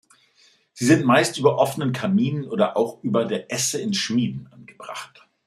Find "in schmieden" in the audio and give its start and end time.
3.79-4.47